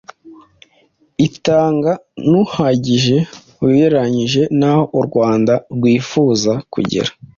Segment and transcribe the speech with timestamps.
[1.27, 1.91] itanga
[2.29, 3.17] ntuhagije
[3.65, 7.09] ugereranyije n’aho u Rwanda rwifuza kugera.